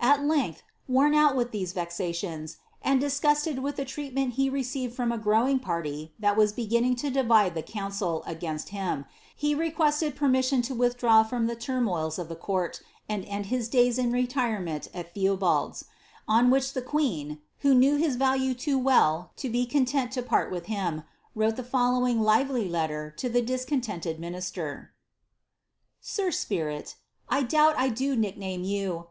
[0.00, 5.12] At length, worn pot with these vexations, and disgusted with the treatment he received irom
[5.14, 9.04] a growing party that was beginning to divide the council against him,
[9.36, 13.98] he requested permission to withdraw from the turmoils of the eoort, and end his days
[13.98, 15.84] in retirement at Theobalds;
[16.26, 20.50] on which the qoeen« who knew his value too well to be content to part
[20.50, 21.02] with him,
[21.34, 24.94] wrote the ibllowing lively letter to the discontented minister:—
[26.00, 26.96] "Sir Spirit,"
[27.28, 29.04] I doubt I do nick name you.